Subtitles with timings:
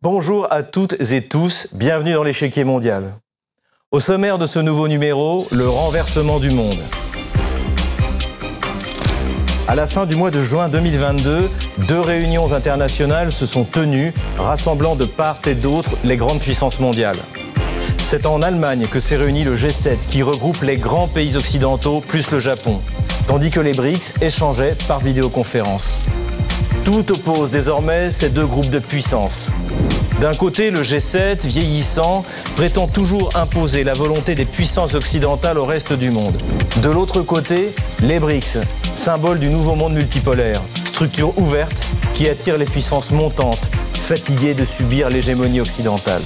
[0.00, 3.14] Bonjour à toutes et tous, bienvenue dans l'échiquier mondial.
[3.90, 6.78] Au sommaire de ce nouveau numéro, le renversement du monde.
[9.66, 11.50] À la fin du mois de juin 2022,
[11.88, 17.18] deux réunions internationales se sont tenues, rassemblant de part et d'autre les grandes puissances mondiales.
[18.04, 22.30] C'est en Allemagne que s'est réuni le G7 qui regroupe les grands pays occidentaux plus
[22.30, 22.80] le Japon,
[23.26, 25.98] tandis que les BRICS échangeaient par vidéoconférence.
[26.84, 29.48] Tout oppose désormais ces deux groupes de puissance.
[30.20, 32.22] D'un côté, le G7, vieillissant,
[32.56, 36.36] prétend toujours imposer la volonté des puissances occidentales au reste du monde.
[36.82, 38.58] De l'autre côté, les BRICS,
[38.94, 45.08] symbole du nouveau monde multipolaire, structure ouverte qui attire les puissances montantes, fatiguées de subir
[45.08, 46.22] l'hégémonie occidentale.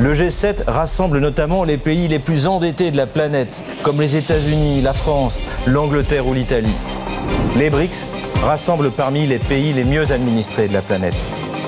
[0.00, 4.80] Le G7 rassemble notamment les pays les plus endettés de la planète, comme les États-Unis,
[4.80, 6.76] la France, l'Angleterre ou l'Italie.
[7.56, 8.06] Les BRICS
[8.44, 11.16] rassemble parmi les pays les mieux administrés de la planète.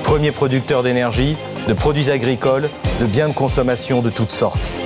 [0.04, 1.34] Premiers producteurs d'énergie,
[1.66, 2.68] de produits agricoles,
[3.00, 4.78] de biens de consommation de toutes sortes.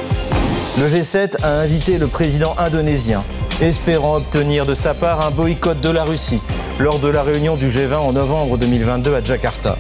[0.79, 3.25] Le G7 a invité le président indonésien,
[3.61, 6.41] espérant obtenir de sa part un boycott de la Russie
[6.79, 9.77] lors de la réunion du G20 en novembre 2022 à Jakarta.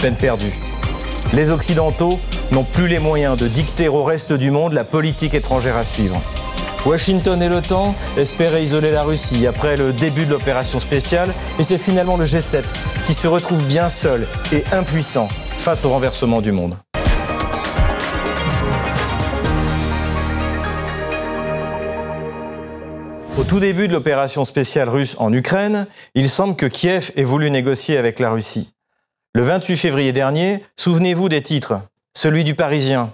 [0.00, 0.54] Peine perdue.
[1.32, 2.20] Les Occidentaux
[2.52, 6.20] n'ont plus les moyens de dicter au reste du monde la politique étrangère à suivre.
[6.86, 11.78] Washington et l'OTAN espéraient isoler la Russie après le début de l'opération spéciale et c'est
[11.78, 12.62] finalement le G7
[13.04, 16.76] qui se retrouve bien seul et impuissant face au renversement du monde.
[23.38, 27.50] Au tout début de l'opération spéciale russe en Ukraine, il semble que Kiev ait voulu
[27.50, 28.74] négocier avec la Russie.
[29.34, 31.80] Le 28 février dernier, souvenez-vous des titres.
[32.16, 33.12] Celui du Parisien,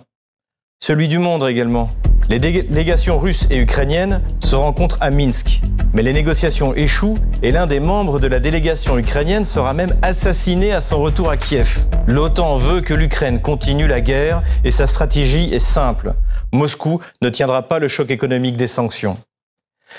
[0.82, 1.90] celui du Monde également.
[2.30, 5.60] Les délégations russes et ukrainiennes se rencontrent à Minsk,
[5.92, 10.72] mais les négociations échouent et l'un des membres de la délégation ukrainienne sera même assassiné
[10.72, 11.86] à son retour à Kiev.
[12.08, 16.14] L'OTAN veut que l'Ukraine continue la guerre et sa stratégie est simple.
[16.52, 19.18] Moscou ne tiendra pas le choc économique des sanctions.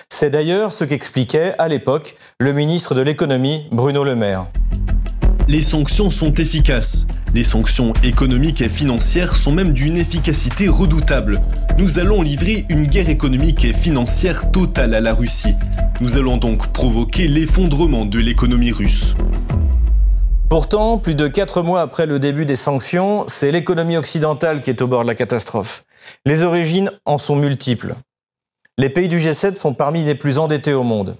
[0.09, 4.47] C'est d'ailleurs ce qu'expliquait à l'époque le ministre de l'économie Bruno Le Maire.
[5.49, 7.07] Les sanctions sont efficaces.
[7.33, 11.41] Les sanctions économiques et financières sont même d'une efficacité redoutable.
[11.79, 15.55] Nous allons livrer une guerre économique et financière totale à la Russie.
[16.01, 19.15] Nous allons donc provoquer l'effondrement de l'économie russe.
[20.49, 24.81] Pourtant, plus de quatre mois après le début des sanctions, c'est l'économie occidentale qui est
[24.81, 25.85] au bord de la catastrophe.
[26.25, 27.95] Les origines en sont multiples.
[28.77, 31.15] Les pays du G7 sont parmi les plus endettés au monde.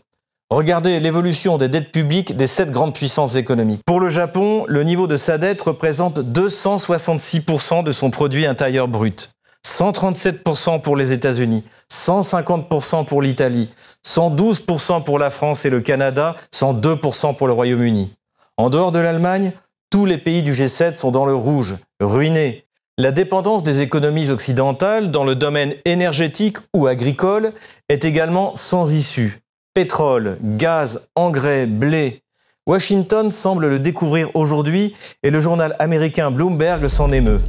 [0.49, 3.81] Regardez l'évolution des dettes publiques des sept grandes puissances économiques.
[3.85, 9.33] Pour le Japon, le niveau de sa dette représente 266% de son produit intérieur brut.
[9.67, 13.67] 137% pour les États-Unis, 150% pour l'Italie,
[14.05, 18.13] 112% pour la France et le Canada, 102% pour le Royaume-Uni.
[18.55, 19.51] En dehors de l'Allemagne,
[19.89, 22.63] tous les pays du G7 sont dans le rouge, ruinés.
[22.97, 27.51] La dépendance des économies occidentales dans le domaine énergétique ou agricole
[27.89, 29.41] est également sans issue
[29.77, 32.23] pétrole, gaz, engrais, blé.
[32.65, 37.41] Washington semble le découvrir aujourd'hui et le journal américain Bloomberg s'en émeut.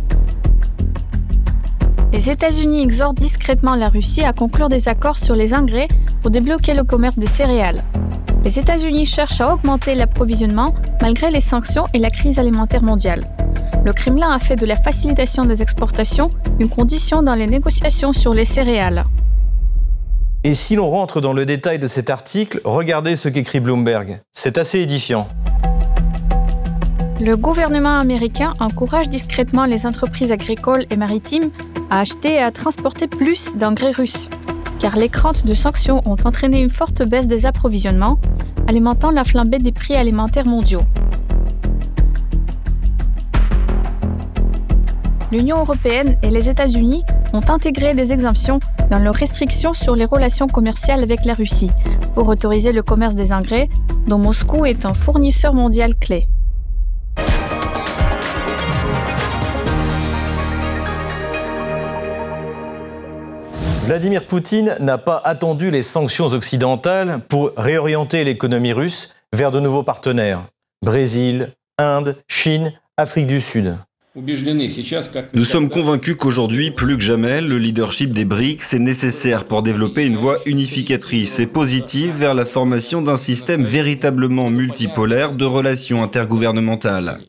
[2.13, 5.89] Les États-Unis exhortent discrètement la Russie à conclure des accords sur les engrais
[6.21, 7.83] pour débloquer le commerce des céréales.
[8.45, 13.27] Les États-Unis cherchent à augmenter l'approvisionnement malgré les sanctions et la crise alimentaire mondiale.
[13.87, 16.29] Le Kremlin a fait de la facilitation des exportations
[16.61, 19.05] une condition dans les négociations sur les céréales.
[20.49, 24.23] Et si l'on rentre dans le détail de cet article, regardez ce qu'écrit Bloomberg.
[24.33, 25.29] C'est assez édifiant.
[27.21, 31.51] Le gouvernement américain encourage discrètement les entreprises agricoles et maritimes
[31.91, 34.31] à acheter et à transporter plus d'engrais russes,
[34.79, 38.19] car les craintes de sanctions ont entraîné une forte baisse des approvisionnements,
[38.67, 40.81] alimentant la flambée des prix alimentaires mondiaux.
[45.31, 48.61] L'Union européenne et les États-Unis ont intégré des exemptions
[48.91, 51.71] dans leurs restrictions sur les relations commerciales avec la Russie
[52.15, 53.69] pour autoriser le commerce des engrais,
[54.07, 56.27] dont Moscou est un fournisseur mondial clé.
[63.89, 69.83] Vladimir Poutine n'a pas attendu les sanctions occidentales pour réorienter l'économie russe vers de nouveaux
[69.83, 70.43] partenaires.
[70.85, 73.79] Brésil, Inde, Chine, Afrique du Sud.
[75.35, 80.07] Nous sommes convaincus qu'aujourd'hui, plus que jamais, le leadership des BRICS est nécessaire pour développer
[80.07, 87.21] une voie unificatrice et positive vers la formation d'un système véritablement multipolaire de relations intergouvernementales.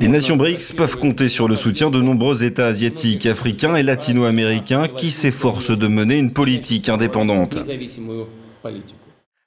[0.00, 4.86] Les nations BRICS peuvent compter sur le soutien de nombreux États asiatiques, africains et latino-américains
[4.86, 7.58] qui s'efforcent de mener une politique indépendante.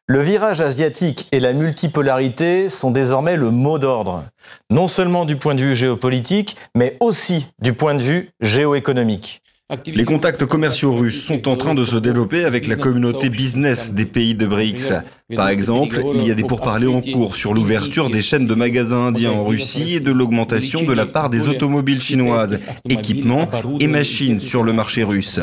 [0.08, 4.26] Le virage asiatique et la multipolarité sont désormais le mot d'ordre,
[4.70, 9.42] non seulement du point de vue géopolitique, mais aussi du point de vue géoéconomique.
[9.88, 14.06] Les contacts commerciaux russes sont en train de se développer avec la communauté business des
[14.06, 14.92] pays de BRICS.
[15.38, 19.08] Par exemple, il y a des pourparlers en cours sur l'ouverture des chaînes de magasins
[19.08, 22.60] indiens en Russie et de l'augmentation de la part des automobiles chinoises,
[22.90, 23.50] équipements
[23.80, 25.40] et machines sur le marché russe.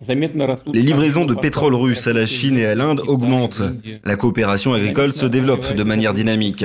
[0.00, 3.62] Les livraisons de pétrole russe à la Chine et à l'Inde augmentent.
[4.04, 6.64] La coopération agricole se développe de manière dynamique.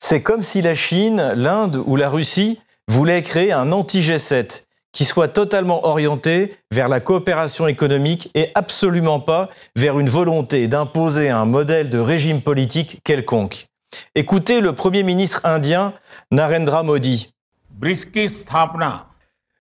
[0.00, 5.28] C'est comme si la Chine, l'Inde ou la Russie voulaient créer un anti-G7 qui soit
[5.28, 11.90] totalement orienté vers la coopération économique et absolument pas vers une volonté d'imposer un modèle
[11.90, 13.66] de régime politique quelconque.
[14.14, 15.92] Écoutez le Premier ministre indien
[16.30, 17.32] Narendra Modi.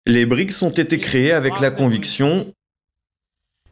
[0.07, 2.51] Les BRICS ont été créés avec la conviction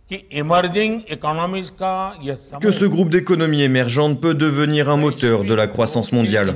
[0.10, 6.56] que ce groupe d'économies émergentes peut devenir un moteur de la croissance mondiale.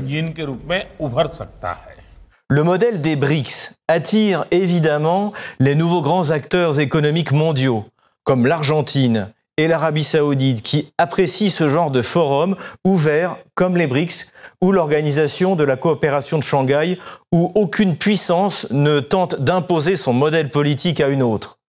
[2.49, 7.85] Le modèle des BRICS attire évidemment les nouveaux grands acteurs économiques mondiaux,
[8.23, 14.27] comme l'Argentine et l'Arabie saoudite, qui apprécient ce genre de forum ouvert comme les BRICS
[14.61, 16.97] ou l'Organisation de la coopération de Shanghai,
[17.31, 21.59] où aucune puissance ne tente d'imposer son modèle politique à une autre.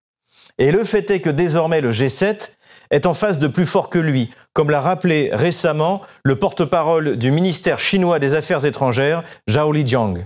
[0.59, 2.51] Et le fait est que désormais le G7
[2.91, 7.31] est en face de plus fort que lui, comme l'a rappelé récemment le porte-parole du
[7.31, 10.19] ministère chinois des Affaires étrangères, Zhao Lijiang.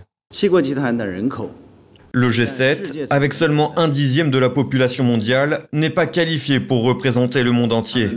[2.12, 7.42] Le G7, avec seulement un dixième de la population mondiale, n'est pas qualifié pour représenter
[7.42, 8.08] le monde entier.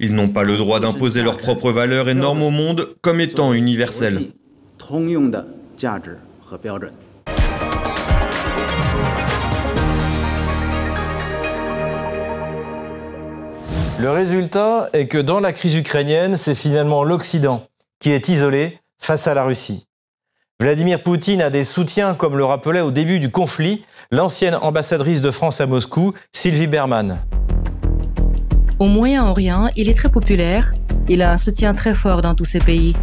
[0.00, 3.52] Ils n'ont pas le droit d'imposer leurs propres valeurs et normes au monde comme étant
[3.52, 4.20] universelles.
[14.00, 17.66] Le résultat est que dans la crise ukrainienne, c'est finalement l'Occident
[18.00, 19.86] qui est isolé face à la Russie.
[20.60, 25.30] Vladimir Poutine a des soutiens, comme le rappelait au début du conflit l'ancienne ambassadrice de
[25.30, 27.18] France à Moscou, Sylvie Berman.
[28.78, 30.72] Au Moyen-Orient, il est très populaire,
[31.08, 32.94] il a un soutien très fort dans tous ces pays.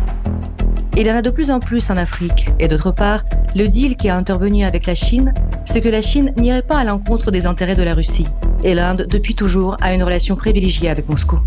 [0.97, 2.49] Il en a de plus en plus en Afrique.
[2.59, 3.23] Et d'autre part,
[3.55, 5.33] le deal qui a intervenu avec la Chine,
[5.65, 8.27] c'est que la Chine n'irait pas à l'encontre des intérêts de la Russie
[8.65, 11.39] et l'Inde, depuis toujours, a une relation privilégiée avec Moscou.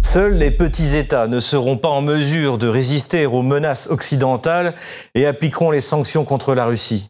[0.00, 4.74] Seuls les petits États ne seront pas en mesure de résister aux menaces occidentales
[5.14, 7.08] et appliqueront les sanctions contre la Russie.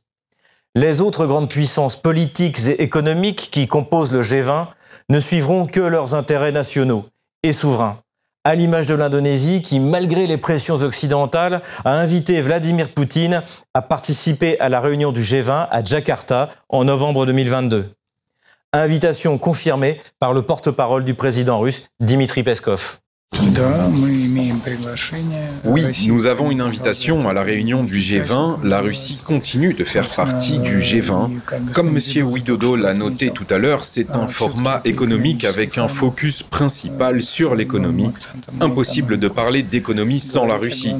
[0.75, 4.69] Les autres grandes puissances politiques et économiques qui composent le G20
[5.11, 7.05] ne suivront que leurs intérêts nationaux
[7.43, 7.99] et souverains,
[8.45, 13.43] à l'image de l'Indonésie qui, malgré les pressions occidentales, a invité Vladimir Poutine
[13.73, 17.91] à participer à la réunion du G20 à Jakarta en novembre 2022.
[18.82, 22.99] Invitation confirmée par le porte-parole du président russe, Dimitri Peskov.
[25.65, 28.65] Oui, nous avons une invitation à la réunion du G20.
[28.65, 31.31] La Russie continue de faire partie du G20.
[31.73, 32.26] Comme M.
[32.26, 37.55] Widodo l'a noté tout à l'heure, c'est un format économique avec un focus principal sur
[37.55, 38.11] l'économie.
[38.61, 40.97] Impossible de parler d'économie sans la Russie.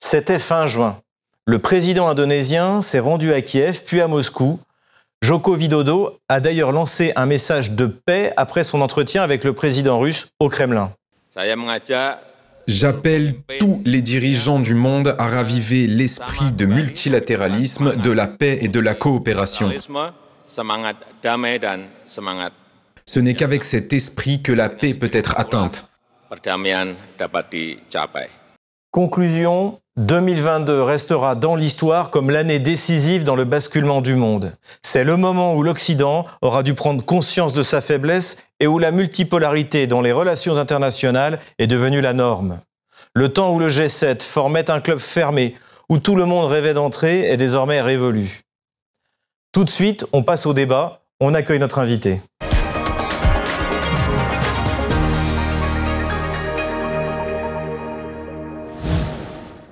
[0.00, 0.98] C'était fin juin.
[1.48, 4.60] Le président indonésien s'est rendu à Kiev puis à Moscou.
[5.22, 9.98] Joko Widodo a d'ailleurs lancé un message de paix après son entretien avec le président
[9.98, 10.92] russe au Kremlin.
[12.66, 18.68] J'appelle tous les dirigeants du monde à raviver l'esprit de multilatéralisme, de la paix et
[18.68, 19.70] de la coopération.
[23.06, 25.88] Ce n'est qu'avec cet esprit que la paix peut être atteinte.
[28.90, 34.52] Conclusion, 2022 restera dans l'histoire comme l'année décisive dans le basculement du monde.
[34.82, 38.90] C'est le moment où l'Occident aura dû prendre conscience de sa faiblesse et où la
[38.90, 42.60] multipolarité dans les relations internationales est devenue la norme.
[43.14, 45.54] Le temps où le G7 formait un club fermé,
[45.90, 48.40] où tout le monde rêvait d'entrer, est désormais révolu.
[49.52, 51.02] Tout de suite, on passe au débat.
[51.20, 52.20] On accueille notre invité.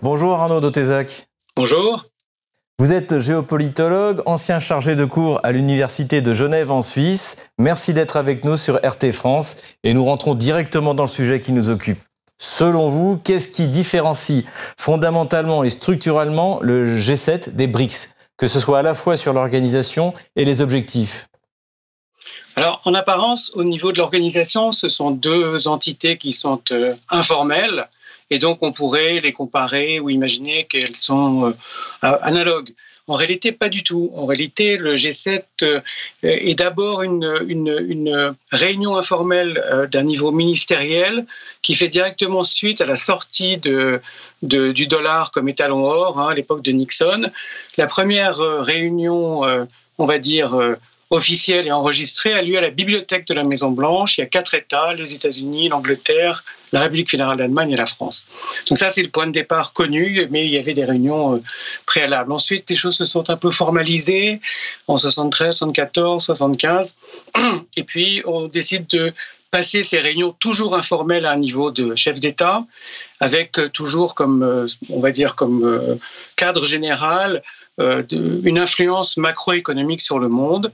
[0.02, 1.26] Bonjour Arnaud Dotézac.
[1.56, 2.04] Bonjour.
[2.78, 7.36] Vous êtes géopolitologue, ancien chargé de cours à l'Université de Genève en Suisse.
[7.58, 11.52] Merci d'être avec nous sur RT France et nous rentrons directement dans le sujet qui
[11.52, 11.98] nous occupe.
[12.36, 14.44] Selon vous, qu'est-ce qui différencie
[14.78, 20.12] fondamentalement et structurellement le G7 des BRICS, que ce soit à la fois sur l'organisation
[20.36, 21.30] et les objectifs
[22.54, 26.60] Alors, en apparence, au niveau de l'organisation, ce sont deux entités qui sont
[27.08, 27.88] informelles,
[28.30, 31.54] et donc on pourrait les comparer ou imaginer qu'elles sont
[32.02, 32.72] analogues.
[33.08, 34.10] En réalité, pas du tout.
[34.16, 35.80] En réalité, le G7 euh,
[36.22, 41.24] est d'abord une, réunion informelle euh, d'un niveau ministériel
[41.62, 46.62] qui fait directement suite à la sortie du dollar comme étalon or hein, à l'époque
[46.62, 47.30] de Nixon.
[47.76, 49.42] La première euh, réunion,
[49.98, 50.76] on va dire,
[51.10, 54.18] officielle et enregistrée a lieu à la bibliothèque de la Maison Blanche.
[54.18, 58.24] Il y a quatre États, les États-Unis, l'Angleterre, la République fédérale d'Allemagne et la France.
[58.68, 61.42] Donc ça, c'est le point de départ connu, mais il y avait des réunions euh,
[61.86, 62.32] préalables.
[62.32, 64.40] Ensuite, les choses se sont un peu formalisées
[64.88, 66.94] en 73, 74, 75,
[67.76, 69.12] et puis on décide de
[69.52, 72.64] passer ces réunions toujours informelles à un niveau de chef d'État,
[73.20, 75.98] avec euh, toujours comme, euh, on va dire, comme
[76.34, 77.42] cadre général
[77.78, 80.72] une influence macroéconomique sur le monde.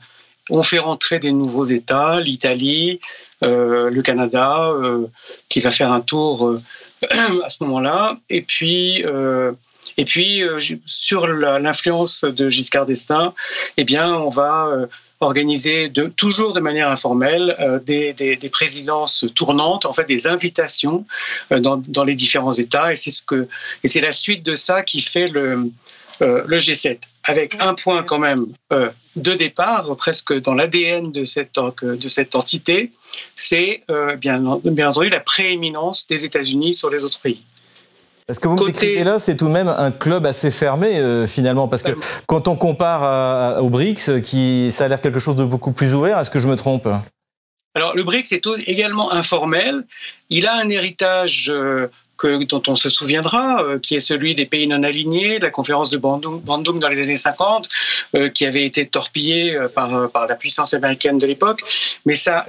[0.51, 3.01] On fait rentrer des nouveaux États, l'Italie,
[3.43, 5.07] euh, le Canada, euh,
[5.49, 6.61] qui va faire un tour euh,
[7.45, 8.19] à ce moment-là.
[8.31, 9.05] Et puis,
[9.99, 10.43] et puis
[10.87, 13.35] sur l'influence de Giscard d'Estaing,
[13.77, 14.69] eh bien, on va
[15.21, 21.05] organiser toujours de manière informelle des, présidences tournantes, en fait des invitations
[21.51, 22.93] dans, les différents États.
[22.93, 23.23] Et c'est ce
[23.83, 25.71] et c'est la suite de ça qui fait le,
[26.23, 28.47] le G7, avec un point quand même
[29.17, 32.93] de départ, presque dans l'ADN de cette, de cette entité,
[33.37, 37.43] c'est euh, bien, bien entendu la prééminence des États-Unis sur les autres pays.
[38.31, 41.27] Ce que vous me décrivez là, c'est tout de même un club assez fermé euh,
[41.27, 41.91] finalement, parce que
[42.27, 46.19] quand on compare au BRICS, qui, ça a l'air quelque chose de beaucoup plus ouvert,
[46.19, 46.89] est-ce que je me trompe?
[47.75, 49.85] Alors, le BRICS est également informel.
[50.29, 51.89] Il a un héritage euh,
[52.27, 55.99] dont on se souviendra, euh, qui est celui des pays non alignés, la conférence de
[55.99, 57.69] Bandung, dans les années 50,
[58.15, 61.63] euh, qui avait été torpillée euh, par, la puissance américaine de l'époque.
[62.07, 62.47] Mais sa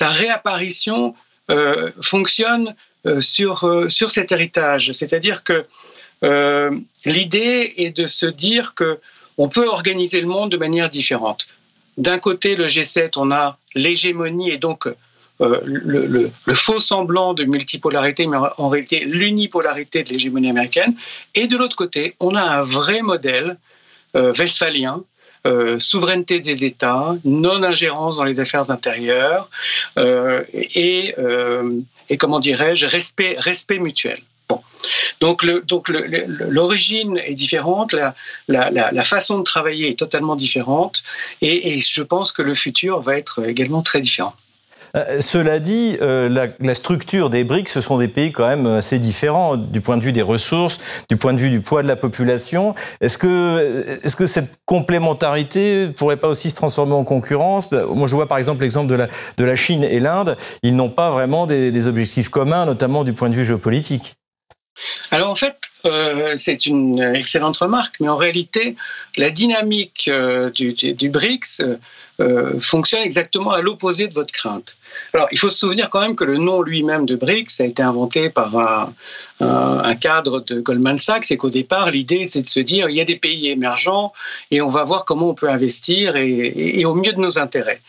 [0.00, 1.14] réapparition
[2.00, 2.74] fonctionne
[3.20, 4.92] sur, sur cet héritage.
[4.92, 5.66] C'est-à-dire que
[7.04, 8.98] l'idée est de se dire que
[9.38, 11.46] on peut organiser le monde de manière différente.
[11.96, 14.88] D'un côté, le G7, on a l'hégémonie et donc
[15.42, 20.94] euh, le, faux semblant de multipolarité, mais en réalité l'unipolarité de l'hégémonie américaine.
[21.34, 23.56] Et de l'autre côté, on a un vrai modèle
[24.14, 25.02] euh, westphalien
[25.44, 29.48] euh, souveraineté des États, non-ingérence dans les affaires intérieures
[29.96, 31.14] et,
[32.08, 34.20] et, comment dirais-je, respect, mutuel.
[35.20, 37.96] Donc, l'origine est différente,
[38.46, 41.02] la, façon de travailler est totalement différente
[41.40, 44.34] et je pense que le futur va être également très différent.
[44.96, 48.98] Euh, cela dit, euh, la, structure des BRICS, ce sont des pays quand même assez
[48.98, 51.96] différents du point de vue des ressources, du point de vue du poids de la
[51.96, 52.74] population.
[53.00, 57.70] Est-ce que, est que cette complémentarité pourrait pas aussi se transformer en concurrence?
[57.72, 60.36] Moi, je vois par exemple l'exemple de la, de la Chine et l'Inde.
[60.62, 64.14] Ils n'ont pas vraiment des, objectifs communs, notamment du point de vue géopolitique.
[65.10, 68.76] Alors en fait, euh, c'est une excellente remarque, mais en réalité,
[69.16, 70.10] la dynamique
[70.54, 71.62] du, du, BRICS
[72.20, 74.76] euh, fonctionne exactement à l'opposé de votre crainte.
[75.14, 77.82] Alors, il faut se souvenir quand même que le nom lui-même de BRICS a été
[77.82, 78.54] inventé par
[79.40, 83.00] un, cadre de Goldman Sachs et qu'au départ, l'idée, c'est de se dire, il y
[83.00, 84.12] a des pays émergents
[84.50, 87.80] et on va voir comment on peut investir et, au mieux de nos intérêts.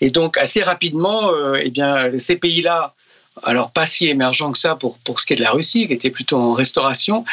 [0.00, 2.94] Et donc, assez rapidement, euh, eh bien, ces pays-là
[3.42, 5.92] alors pas si émergent que ça pour, pour ce qui est de la Russie, qui
[5.92, 7.24] était plutôt en restauration,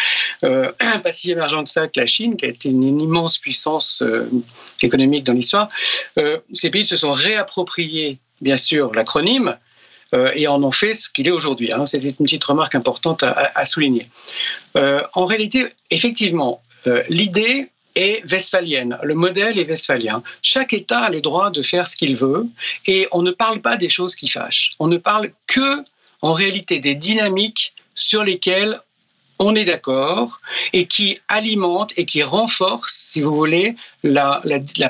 [0.44, 0.72] euh,
[1.04, 4.30] pas si émergent que ça que la Chine, qui a été une, immense puissance euh,
[4.82, 5.70] économique dans l'histoire.
[6.18, 9.58] Euh, ces pays se sont réappropriés, bien sûr, l'acronyme
[10.36, 11.74] et en ont fait ce qu'il est aujourd'hui.
[11.74, 11.88] Hein.
[11.88, 14.06] C'était une petite remarque importante à, à souligner.
[14.76, 16.62] en réalité, effectivement,
[17.10, 18.98] l'idée est westphalienne.
[19.02, 20.22] Le modèle est westphalien.
[20.44, 22.46] Chaque État a le droit de faire ce qu'il veut
[22.86, 24.74] et on ne parle pas des choses qui fâchent.
[24.78, 25.84] On ne parle que
[26.24, 28.80] en réalité des dynamiques sur lesquelles
[29.40, 30.40] on est d'accord
[30.72, 34.42] et qui alimentent et qui renforcent, si vous voulez, la,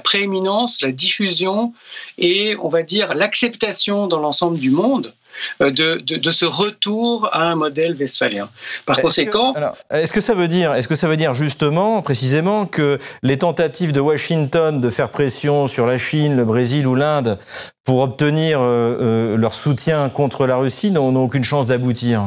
[0.03, 1.73] prééminence, la diffusion
[2.19, 5.13] et, on va dire, l'acceptation dans l'ensemble du monde
[5.61, 8.49] euh, de, ce retour à un modèle westphalien.
[8.85, 9.53] Par conséquent,
[9.91, 13.91] est-ce que ça veut dire, est-ce que ça veut dire justement, précisément, que les tentatives
[13.91, 17.37] de Washington de faire pression sur la Chine, le Brésil ou l'Inde
[17.83, 22.23] pour obtenir euh, euh, leur soutien contre la Russie n'ont aucune chance d'aboutir?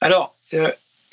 [0.00, 0.34] Alors.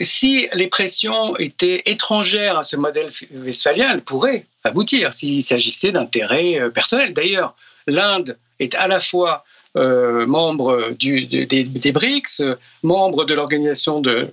[0.02, 6.60] si les pressions étaient étrangères à ce modèle westphalien, elles pourraient aboutir s'il s'agissait d'intérêts
[6.74, 7.14] personnels.
[7.14, 7.56] D'ailleurs,
[7.88, 9.44] l'Inde est à la fois
[9.76, 12.44] euh, membre des, BRICS,
[12.84, 14.30] membre de l'organisation de,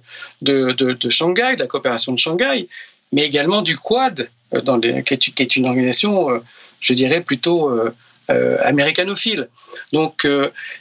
[1.09, 2.69] Shanghai, de la coopération de Shanghai,
[3.13, 6.41] mais également du Quad, euh, qui, est, une organisation, euh,
[6.81, 7.71] je dirais, plutôt
[8.29, 9.49] américanophile.
[9.95, 10.27] Donc,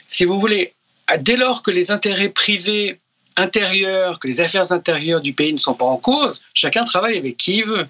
[0.08, 0.74] si vous voulez,
[1.18, 3.00] dès lors que les intérêts privés
[3.36, 7.38] intérieurs, que les affaires intérieures du pays ne sont pas en cause, chacun travaille avec
[7.38, 7.86] qui il veut.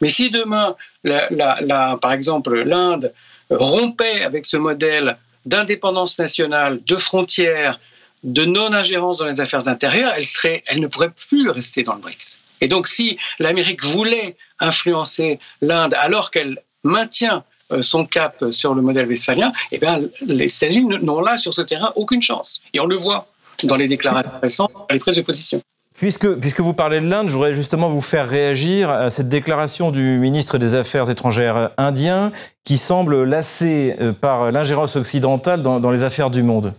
[0.00, 3.12] Mais si demain, par exemple, l'Inde
[3.50, 7.80] rompait avec ce modèle d'indépendance nationale, de frontières,
[8.24, 12.40] de non-ingérence dans les affaires intérieures, elle, serait, ne pourrait plus rester dans le BRICS.
[12.60, 18.82] Et donc si l'Amérique voulait influencer l'Inde alors qu'elle maintient euh, son cap sur le
[18.82, 22.60] modèle westphalien, eh bien, les États-Unis n'ont là, sur ce terrain, aucune chance.
[22.72, 23.28] Et on le voit
[23.64, 25.60] dans les déclarations récentes, dans les prises de position.
[25.96, 29.90] Puisque, puisque vous parlez de l'Inde, je voudrais justement vous faire réagir à cette déclaration
[29.90, 32.32] du ministre des Affaires étrangères indien
[32.64, 36.74] qui semble lassé euh, par l'ingérence occidentale dans, dans les affaires du monde.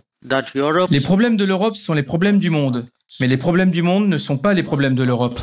[0.90, 2.86] Les problèmes de l'Europe sont les problèmes du monde,
[3.18, 5.40] mais les problèmes du monde ne sont pas les problèmes de l'Europe.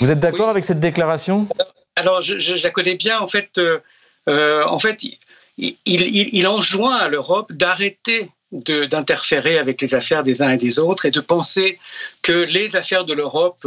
[0.00, 1.48] Vous êtes d'accord avec cette déclaration?
[1.96, 3.20] Alors, je, la connais bien.
[3.20, 3.78] En fait, euh,
[4.28, 5.18] euh, en fait il,
[5.58, 5.76] il,
[6.32, 11.10] il enjoint à l'Europe d'arrêter d'interférer avec les affaires des uns et des autres et
[11.10, 11.78] de penser
[12.20, 13.66] que les affaires de l'Europe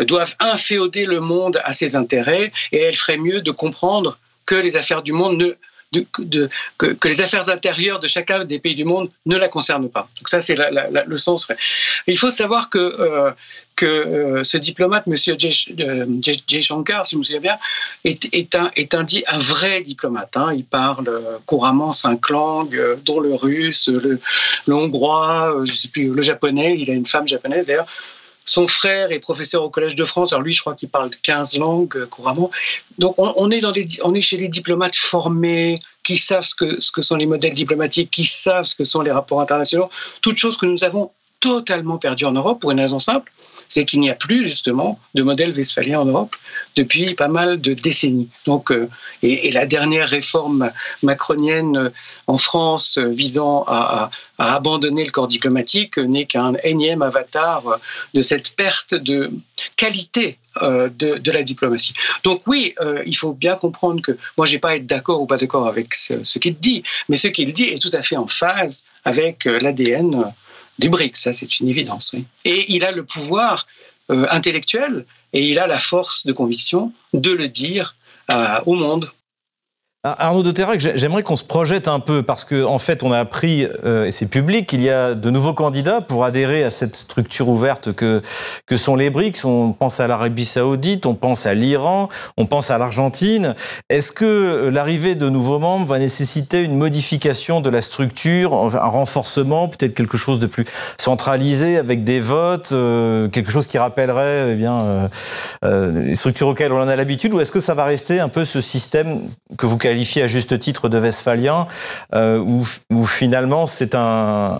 [0.00, 4.76] doivent inféoder le monde à ses intérêts et elle ferait mieux de comprendre que les
[4.76, 5.56] affaires du monde ne,
[6.12, 10.08] que, les affaires intérieures de chacun des pays du monde ne la concernent pas.
[10.18, 11.46] Donc ça, c'est le sens.
[12.06, 13.30] Il faut savoir que, euh,
[13.76, 15.16] que euh, ce diplomate, M.
[15.38, 17.58] Jay, Shankar, si je me souviens bien,
[18.04, 20.36] est, un, est un, un, vrai diplomate.
[20.36, 20.52] Hein.
[20.54, 24.20] Il parle euh, couramment cinq langues, dont le russe, le,
[24.72, 25.54] hongrois,
[25.96, 26.76] le japonais.
[26.78, 27.86] Il a une femme japonaise d'ailleurs.
[28.44, 30.32] Son frère est professeur au Collège de France.
[30.32, 32.50] Alors lui, je crois qu'il parle 15 langues euh, couramment.
[32.98, 37.02] Donc on, est dans est chez les diplomates formés, qui savent ce que, ce que
[37.02, 39.88] sont les modèles diplomatiques, qui savent ce que sont les rapports internationaux.
[40.20, 41.10] Toutes choses que nous avons
[41.40, 43.32] totalement perdues en Europe pour une raison simple,
[43.68, 46.36] c'est qu'il n'y a plus justement de modèle westphalien en Europe
[46.76, 48.28] depuis pas mal de décennies.
[48.46, 48.88] Donc, euh,
[49.22, 51.90] et, la dernière réforme macronienne euh,
[52.26, 57.78] en France euh, visant à, abandonner le corps diplomatique n'est qu'un énième avatar
[58.14, 59.30] de cette perte de
[59.76, 61.94] qualité de, la diplomatie.
[62.24, 62.74] Donc oui,
[63.06, 65.94] il faut bien comprendre que moi, j'ai pas à être d'accord ou pas d'accord avec
[65.94, 69.44] ce, ce qu'il dit, mais ce qu'il dit est tout à fait en phase avec
[69.44, 70.32] l'ADN
[70.78, 72.14] du BRICS, ça c'est une évidence.
[72.44, 73.66] Et il a le pouvoir
[74.10, 77.96] euh, intellectuel et il a la force de conviction de le dire
[78.32, 79.10] euh, au monde.
[80.06, 83.10] Ah, Arnaud de Terrac, j'aimerais qu'on se projette un peu parce qu'en en fait, on
[83.10, 86.70] a appris, euh, et c'est public, qu'il y a de nouveaux candidats pour adhérer à
[86.70, 88.20] cette structure ouverte que,
[88.66, 89.46] que sont les BRICS.
[89.46, 93.54] On pense à l'Arabie Saoudite, on pense à l'Iran, on pense à l'Argentine.
[93.88, 99.68] Est-ce que l'arrivée de nouveaux membres va nécessiter une modification de la structure, un renforcement,
[99.68, 100.66] peut-être quelque chose de plus
[100.98, 105.08] centralisé avec des votes, euh, quelque chose qui rappellerait eh bien,
[105.64, 108.28] euh, les structures auxquelles on en a l'habitude, ou est-ce que ça va rester un
[108.28, 111.68] peu ce système que vous qualifié à juste titre de westphalien,
[112.14, 114.58] euh, où, finalement c'est un,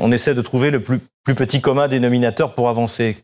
[0.00, 3.16] on essaie de trouver le plus, petit commun dénominateur pour avancer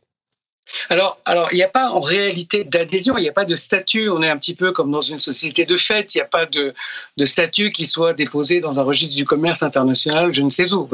[0.89, 4.09] alors, alors, il n'y a pas en réalité d'adhésion, il n'y a pas de statut.
[4.09, 6.15] On est un petit peu comme dans une société de fait.
[6.15, 6.75] Il n'y a pas de,
[7.17, 10.89] de, statut qui soit déposé dans un registre du commerce international, je ne sais où.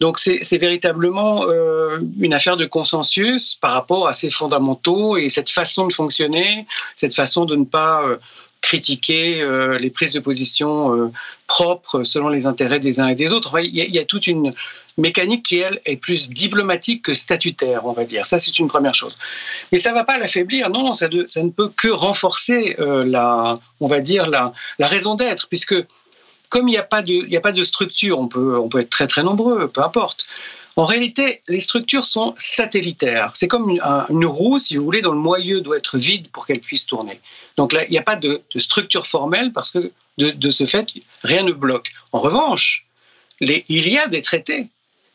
[0.00, 5.48] Donc, c'est véritablement euh, une affaire de consensus par rapport à ces fondamentaux et cette
[5.48, 8.18] façon de fonctionner, cette façon de ne pas euh,
[8.60, 11.12] critiquer euh, les prises de position euh,
[11.46, 13.58] propres selon les intérêts des uns et des autres.
[13.60, 14.52] il, y a, toute une
[14.98, 18.26] mécanique qui, elle, est plus diplomatique que statutaire, on va dire.
[18.26, 19.16] Ça, c'est une première chose.
[19.70, 20.70] Mais ça ne va pas l'affaiblir.
[20.70, 25.48] Non, non, ça, ne peut que renforcer euh, la, on va dire, la, raison d'être,
[25.48, 25.74] puisque
[26.48, 28.90] comme il n'y a, pas de, a pas de structure, on peut, on peut être
[28.90, 30.26] très très nombreux, peu importe.
[30.76, 33.32] En réalité, les structures sont satellitaires.
[33.34, 36.60] C'est comme une, roue, si vous voulez, dont le moyeu doit être vide pour qu'elle
[36.60, 37.18] puisse tourner.
[37.56, 40.86] Donc là, il n'y a pas de, structure formelle parce que de, ce fait,
[41.22, 41.92] rien ne bloque.
[42.12, 42.86] En revanche,
[43.40, 44.68] il y a des traités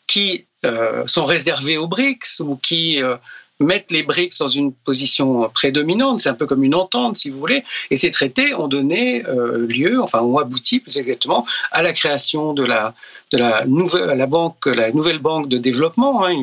[0.07, 3.17] qui euh, sont réservés aux BRICS ou qui euh,
[3.61, 6.21] mettent les BRICS dans une position prédominante.
[6.21, 7.63] C'est un peu comme une entente, si vous voulez.
[7.89, 12.53] Et ces traités ont donné euh, lieu, enfin ont abouti plus exactement, à la création
[12.53, 12.93] de la,
[13.31, 16.35] de la, nouvelle, la, banque, la nouvelle banque de développement, hein,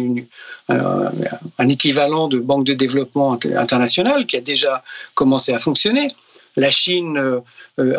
[0.71, 1.11] euh,
[1.59, 4.83] un équivalent de banque de développement internationale qui a déjà
[5.15, 6.09] commencé à fonctionner.
[6.59, 7.41] La Chine euh,
[7.79, 7.97] euh,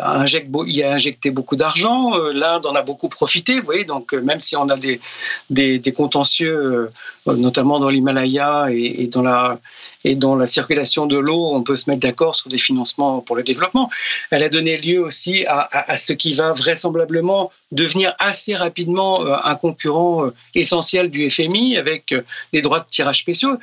[0.66, 4.42] y a injecté beaucoup d'argent, euh, l'Inde en a beaucoup profité, vous voyez, donc même
[4.42, 5.00] si on a des,
[5.48, 6.90] des, contentieux,
[7.26, 9.58] notamment dans l'Himalaya et, dans la,
[10.04, 13.34] et dans la circulation de l'eau, on peut se mettre d'accord sur des financements pour
[13.34, 13.90] le développement.
[14.30, 19.54] Elle a donné lieu aussi à, à, ce qui va vraisemblablement devenir assez rapidement un
[19.54, 22.14] concurrent essentiel du FMI avec
[22.52, 23.58] des droits de tirage spéciaux.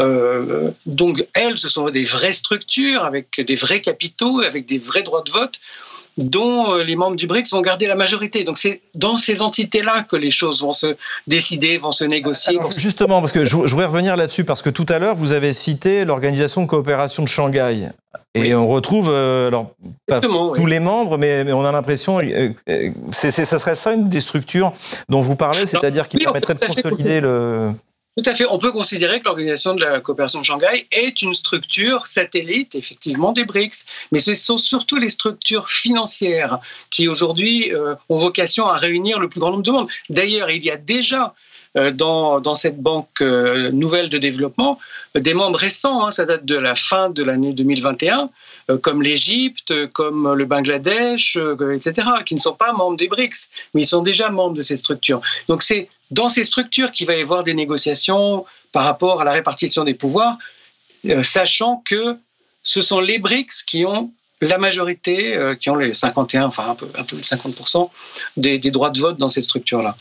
[0.00, 5.02] Euh, donc, elles, ce sont des vraies structures avec des vrais capitaux, avec des vrais
[5.02, 5.60] droits de vote.
[6.16, 8.44] dont les membres du BRICS vont garder la majorité.
[8.44, 10.94] Donc c'est dans ces entités-là que les choses vont se
[11.26, 12.56] décider, vont se négocier.
[12.76, 16.04] justement, parce que je, voudrais revenir là-dessus, parce que tout à l'heure, vous avez cité
[16.04, 17.88] l'Organisation de coopération de Shanghai.
[18.36, 19.74] Et on retrouve, alors,
[20.06, 22.50] pas tous les membres, mais, on a l'impression, euh,
[23.10, 24.72] ça serait ça une des structures
[25.08, 27.72] dont vous parlez, c'est-à-dire qui permettrait de consolider le...
[28.16, 28.46] Tout à fait.
[28.48, 33.32] On peut considérer que l'Organisation de la coopération de Shanghai est une structure satellite, effectivement,
[33.32, 33.86] des BRICS.
[34.12, 39.28] Mais ce sont surtout les structures financières qui, aujourd'hui, euh, ont vocation à réunir le
[39.28, 39.88] plus grand nombre de monde.
[40.10, 41.34] D'ailleurs, il y a déjà
[41.74, 44.78] dans, dans, cette banque euh, nouvelle de développement
[45.14, 48.30] des membres récents, hein, ça date de la fin de l'année 2021,
[48.80, 51.36] comme l'Égypte, comme le Bangladesh,
[51.74, 54.76] etc., qui ne sont pas membres des BRICS, mais ils sont déjà membres de ces
[54.76, 55.20] structures.
[55.48, 59.32] Donc c'est dans ces structures qu'il va y avoir des négociations par rapport à la
[59.32, 60.38] répartition des pouvoirs,
[61.06, 62.16] euh, sachant que
[62.62, 66.74] ce sont les BRICS qui ont la majorité, euh, qui ont les 51, enfin un
[66.74, 67.90] peu, un peu 50%
[68.36, 69.96] des, des droits de vote dans cette structure-là.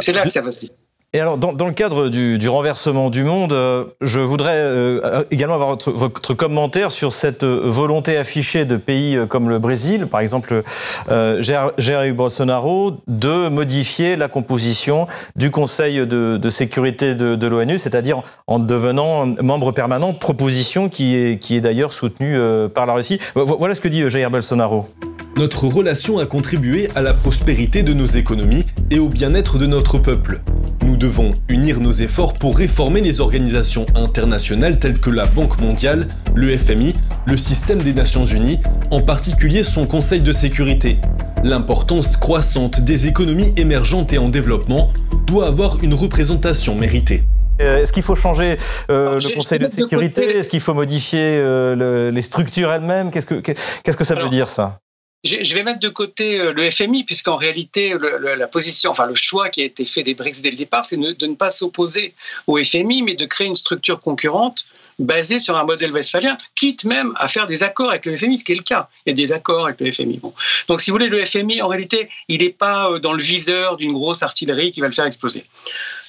[0.00, 0.70] C'est là que ça va se dire.
[1.14, 5.76] Et alors, dans, le cadre du, renversement du monde, euh, je voudrais euh, également avoir
[5.84, 10.62] votre, commentaire sur cette euh, volonté affichée de pays comme le Brésil, par exemple
[11.10, 18.58] Jair Bolsonaro, de modifier la composition du Conseil de, sécurité de, de l'ONU, c'est-à-dire en
[18.58, 22.38] devenant membre permanent, proposition qui est, qui est d'ailleurs soutenue
[22.74, 23.20] par la Russie.
[23.34, 24.88] Voilà ce que dit Jair Bolsonaro.
[25.36, 29.96] Notre relation a contribué à la prospérité de nos économies et au bien-être de notre
[29.98, 30.40] peuple.
[30.84, 36.08] Nous devons unir nos efforts pour réformer les organisations internationales telles que la Banque mondiale,
[36.34, 36.94] le FMI,
[37.26, 40.98] le système des Nations Unies, en particulier son Conseil de sécurité.
[41.42, 44.92] L'importance croissante des économies émergentes et en développement
[45.26, 47.24] doit avoir une représentation méritée.
[47.60, 48.58] Euh, est-ce qu'il faut changer
[48.90, 50.24] euh, le Conseil de sécurité?
[50.36, 53.10] Est-ce qu'il faut modifier euh, les structures elles-mêmes?
[53.10, 54.78] Qu'est-ce que, qu'est-ce que ça veut dire ça?
[55.24, 59.48] Je vais mettre de côté euh, le FMI, puisqu'en réalité, la position, enfin le choix
[59.48, 62.14] qui a été fait des BRICS dès le départ, c'est de ne pas s'opposer
[62.46, 64.66] au FMI, mais de créer une structure concurrente
[64.98, 68.44] basée sur un modèle westphalien, quitte même à faire des accords avec le FMI, ce
[68.44, 68.88] qui est le cas.
[69.06, 70.20] Il y a des accords avec le FMI.
[70.68, 73.76] Donc, si vous voulez, le FMI, en réalité, il n'est pas euh, dans le viseur
[73.76, 75.44] d'une grosse artillerie qui va le faire exploser.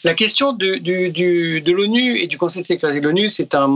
[0.03, 3.67] La question de, l'ONU et du Conseil de sécurité de l'ONU, c'est un,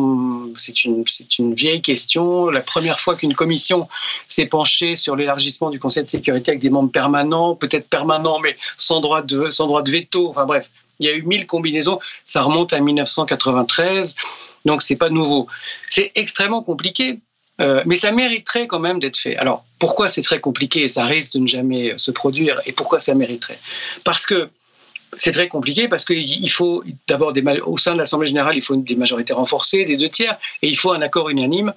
[0.85, 2.49] une, vieille question.
[2.49, 3.87] La première fois qu'une commission
[4.27, 8.57] s'est penchée sur l'élargissement du Conseil de sécurité avec des membres permanents, peut-être permanents, mais
[8.75, 11.99] sans droit de veto, enfin bref, il y a eu mille combinaisons.
[12.25, 14.15] Ça remonte à 1993,
[14.67, 15.47] donc c'est pas nouveau.
[15.89, 17.19] C'est extrêmement compliqué.
[17.59, 19.35] Euh, mais ça mériterait quand même d'être fait.
[19.37, 22.99] Alors, pourquoi c'est très compliqué et ça risque de ne jamais se produire Et pourquoi
[22.99, 23.57] ça mériterait?
[24.03, 24.51] Parce que
[25.15, 27.33] c'est très compliqué parce qu'il faut d'abord
[27.65, 30.77] au sein de l'Assemblée générale, il faut des majorités renforcées, des deux tiers, et il
[30.77, 31.73] faut un accord unanime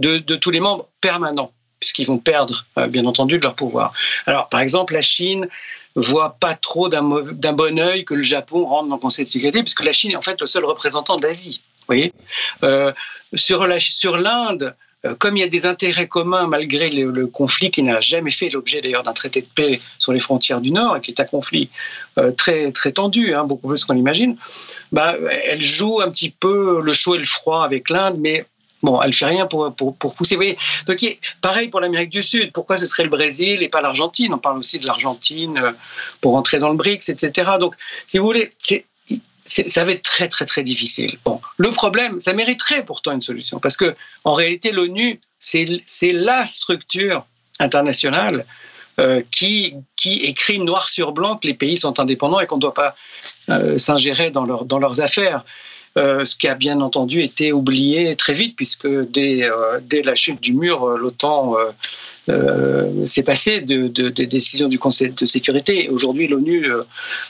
[0.00, 3.92] de, tous les membres permanents, puisqu'ils vont perdre, euh, bien entendu, de leur pouvoir.
[4.26, 5.46] Alors, par exemple, la Chine
[5.94, 7.02] voit pas trop d'un
[7.52, 10.16] bon œil que le Japon rentre dans le Conseil de sécurité, puisque la Chine est
[10.16, 11.60] en fait le seul représentant d'Asie.
[11.60, 11.69] Vous
[12.62, 12.92] euh,
[13.34, 14.74] Sur l'Inde,
[15.06, 18.50] euh, comme il y a des intérêts communs malgré le, conflit qui n'a jamais fait
[18.50, 21.70] l'objet d'un traité de paix sur les frontières du Nord et qui est un conflit
[22.18, 24.36] euh, très très tendu, hein, beaucoup plus qu'on l'imagine,
[24.92, 28.44] bah, elle joue un petit peu le chaud et le froid avec l'Inde, mais
[28.82, 30.58] bon, elle fait rien pour, pousser.
[30.86, 32.52] Donc pareil pour l'Amérique du Sud.
[32.52, 34.34] Pourquoi ce serait le Brésil et pas l'Argentine?
[34.34, 35.74] On parle aussi de l'Argentine
[36.20, 37.52] pour entrer dans le BRICS, etc.
[37.58, 37.74] Donc
[38.06, 38.52] si vous voulez,
[39.50, 41.18] ça va être très très très difficile.
[41.24, 46.46] Bon, le problème, ça mériterait pourtant une solution parce que en réalité l'ONU c'est la
[46.46, 47.24] structure
[47.58, 48.44] internationale
[48.98, 52.60] euh, qui, qui écrit noir sur blanc que les pays sont indépendants et qu'on ne
[52.60, 52.94] doit pas
[53.48, 55.44] euh, s'ingérer dans, leur, dans leurs affaires.
[55.98, 59.48] Euh, ce qui a bien entendu été oublié très vite, puisque dès,
[59.82, 61.56] dès la chute du mur, l'OTAN
[63.04, 65.88] s'est passé de, des décisions du Conseil de sécurité.
[65.88, 66.66] Aujourd'hui, l'ONU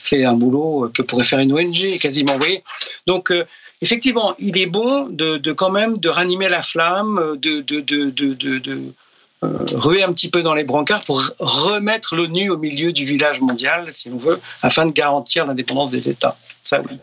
[0.03, 2.37] fait un boulot que pourrait faire une ONG, quasiment.
[2.39, 2.59] oui.
[3.07, 3.33] Donc,
[3.81, 8.93] effectivement, il est bon de, quand même de ranimer la flamme, de, de, de
[9.41, 13.91] ruer un petit peu dans les brancards pour remettre l'ONU au milieu du village mondial,
[13.91, 16.37] si on veut, afin de garantir l'indépendance des États.
[16.63, 16.97] Ça, oui.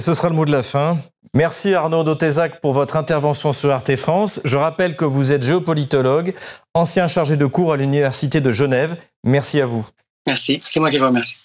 [0.00, 0.98] Ce sera le mot de la fin.
[1.34, 4.40] Merci Arnaud Dautézac pour votre intervention sur Arte France.
[4.44, 6.34] Je rappelle que vous êtes géopolitologue,
[6.74, 8.96] ancien chargé de cours à l'Université de Genève.
[9.22, 9.86] Merci à vous.
[10.26, 11.36] Merci, c'est moi qui vous remercie.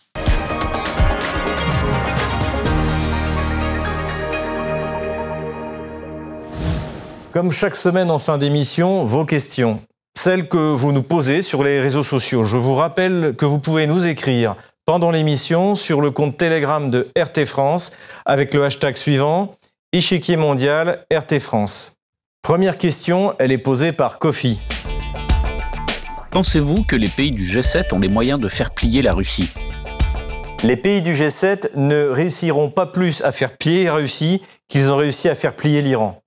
[7.31, 9.79] Comme chaque semaine en fin d'émission, vos questions,
[10.17, 12.45] celles que vous nous posez sur les réseaux sociaux.
[12.45, 14.55] Je vous rappelle que vous pouvez nous écrire
[14.89, 17.91] pendant l'émission sur le compte Telegram de RT France
[18.25, 19.53] avec le hashtag suivant
[19.93, 21.93] Échiquier mondial RT France.
[22.41, 24.59] Première question, elle est posée par Kofi.
[26.31, 29.51] Pensez-vous que les pays du G7 ont les moyens de faire plier la Russie?
[30.63, 34.97] Les pays du G7 ne réussiront pas plus à faire plier la Russie qu'ils ont
[34.97, 36.19] réussi à faire plier l'Iran.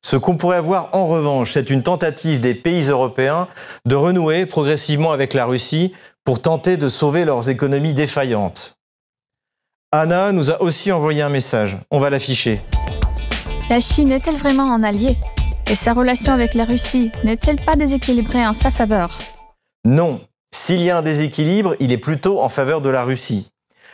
[0.00, 3.48] Ce qu'on pourrait avoir en revanche, c'est une tentative des pays européens
[3.84, 5.92] de renouer progressivement avec la Russie
[6.26, 8.76] pour tenter de sauver leurs économies défaillantes.
[9.92, 11.78] Anna nous a aussi envoyé un message.
[11.92, 12.60] On va l'afficher.
[13.70, 15.16] La Chine est-elle vraiment un allié?
[15.70, 19.18] Et sa relation avec la Russie n'est-elle pas déséquilibrée en sa faveur?
[19.84, 20.20] Non.
[20.52, 23.52] S'il y a un déséquilibre, il est plutôt en faveur de la Russie.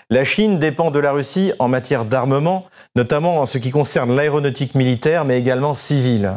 [0.08, 2.64] La Chine dépend de la Russie en matière d'armement,
[2.96, 6.32] notamment en ce qui concerne l'aéronautique militaire, mais également civile.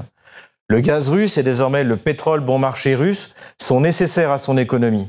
[0.67, 3.29] Le gaz russe et désormais le pétrole bon marché russe
[3.61, 5.07] sont nécessaires à son économie.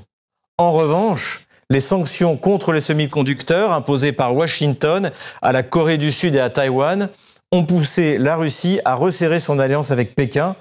[0.59, 5.11] En revanche, les sanctions contre les semi-conducteurs imposées par Washington
[5.43, 7.11] à la Corée du Sud et à Taïwan
[7.53, 10.57] ont poussé la Russie à resserrer son alliance avec Pékin,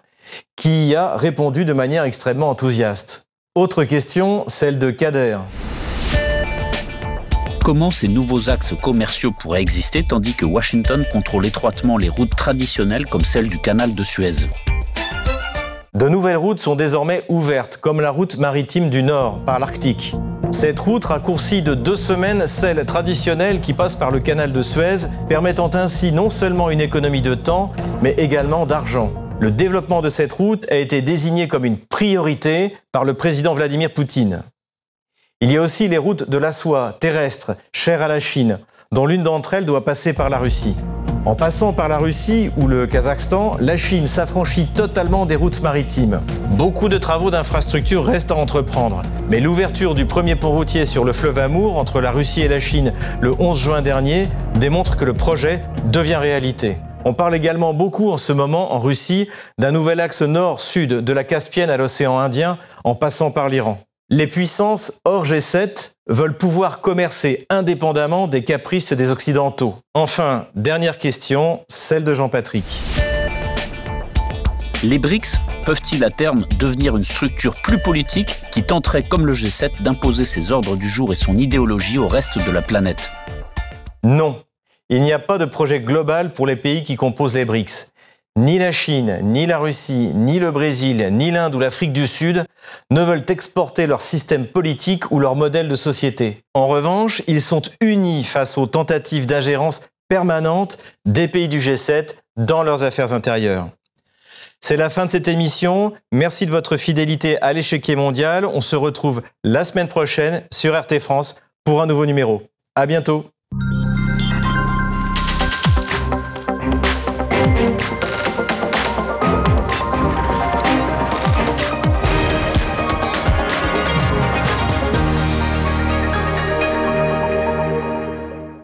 [0.57, 3.25] qui y a répondu de manière extrêmement enthousiaste.
[3.55, 5.37] Autre question, celle de Kader.
[7.63, 13.05] Comment ces nouveaux axes commerciaux pourraient exister tandis que Washington contrôle étroitement les routes traditionnelles
[13.05, 14.49] comme celle du canal de Suez?
[15.95, 20.13] De nouvelles routes sont désormais ouvertes, comme la route maritime du Nord par l'Arctique.
[20.51, 25.07] Cette route raccourcit de deux semaines celle traditionnelle qui passe par le canal de Suez,
[25.29, 29.13] permettant ainsi non seulement une économie de temps, mais également d'argent.
[29.39, 33.93] Le développement de cette route a été désigné comme une priorité par le président Vladimir
[33.93, 34.43] Poutine.
[35.39, 38.59] Il y a aussi les routes de la soie terrestre, chères à la Chine,
[38.91, 40.75] dont l'une d'entre elles doit passer par la Russie.
[41.25, 46.21] En passant par la Russie ou le Kazakhstan, la Chine s'affranchit totalement des routes maritimes.
[46.51, 51.13] Beaucoup de travaux d'infrastructure restent à entreprendre, mais l'ouverture du premier pont routier sur le
[51.13, 54.27] fleuve Amour entre la Russie et la Chine le 11 juin dernier
[54.59, 56.77] démontre que le projet devient réalité.
[57.05, 61.23] On parle également beaucoup en ce moment en Russie d'un nouvel axe nord-sud de la
[61.23, 63.79] Caspienne à l'océan Indien en passant par l'Iran.
[64.17, 69.75] Les puissances hors G7 veulent pouvoir commercer indépendamment des caprices des Occidentaux.
[69.93, 72.63] Enfin, dernière question, celle de Jean-Patrick.
[74.83, 75.33] Les BRICS
[75.65, 80.53] peuvent-ils à terme devenir une structure plus politique qui tenterait, comme le G7, d'imposer ses
[80.53, 83.09] ordres du jour et son idéologie au reste de la planète?
[84.01, 84.41] Non.
[84.87, 87.91] Il n'y a pas de projet global pour les pays qui composent les BRICS.
[88.37, 92.43] Ni la Chine, ni la Russie, ni le Brésil, ni l'Inde ou l'Afrique du Sud
[92.91, 96.43] ne veulent exporter leur système politique ou leur modèle de société.
[96.53, 102.63] En revanche, ils sont unis face aux tentatives d'ingérence permanente des pays du G7 dans
[102.63, 103.69] leurs affaires intérieures.
[104.59, 105.93] C'est la fin de cette émission.
[106.11, 108.45] Merci de votre fidélité à l'échiquier mondial.
[108.45, 112.43] On se retrouve la semaine prochaine sur RT France pour un nouveau numéro.
[112.75, 113.29] À bientôt.